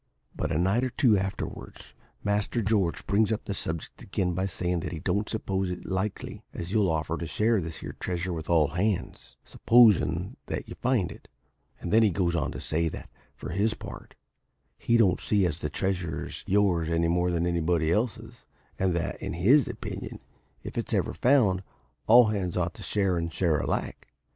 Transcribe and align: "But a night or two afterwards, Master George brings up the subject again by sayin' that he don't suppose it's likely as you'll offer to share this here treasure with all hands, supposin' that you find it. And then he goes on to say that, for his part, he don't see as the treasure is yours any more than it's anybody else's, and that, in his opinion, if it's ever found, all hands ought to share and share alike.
"But 0.35 0.51
a 0.51 0.57
night 0.57 0.83
or 0.83 0.89
two 0.89 1.15
afterwards, 1.15 1.93
Master 2.23 2.63
George 2.63 3.05
brings 3.05 3.31
up 3.31 3.45
the 3.45 3.53
subject 3.53 4.01
again 4.01 4.33
by 4.33 4.47
sayin' 4.47 4.79
that 4.79 4.91
he 4.91 4.97
don't 4.97 5.29
suppose 5.29 5.69
it's 5.69 5.85
likely 5.85 6.43
as 6.55 6.71
you'll 6.71 6.89
offer 6.89 7.19
to 7.19 7.27
share 7.27 7.61
this 7.61 7.77
here 7.81 7.95
treasure 7.99 8.33
with 8.33 8.49
all 8.49 8.69
hands, 8.69 9.37
supposin' 9.43 10.37
that 10.47 10.67
you 10.67 10.73
find 10.73 11.11
it. 11.11 11.27
And 11.79 11.93
then 11.93 12.01
he 12.01 12.09
goes 12.09 12.35
on 12.35 12.51
to 12.53 12.59
say 12.59 12.89
that, 12.89 13.11
for 13.35 13.49
his 13.51 13.75
part, 13.75 14.15
he 14.79 14.97
don't 14.97 15.21
see 15.21 15.45
as 15.45 15.59
the 15.59 15.69
treasure 15.69 16.25
is 16.25 16.43
yours 16.47 16.89
any 16.89 17.07
more 17.07 17.29
than 17.29 17.45
it's 17.45 17.51
anybody 17.51 17.91
else's, 17.91 18.47
and 18.79 18.95
that, 18.95 19.21
in 19.21 19.33
his 19.33 19.67
opinion, 19.67 20.19
if 20.63 20.79
it's 20.79 20.95
ever 20.95 21.13
found, 21.13 21.61
all 22.07 22.29
hands 22.29 22.57
ought 22.57 22.73
to 22.73 22.81
share 22.81 23.19
and 23.19 23.31
share 23.31 23.59
alike. 23.59 24.07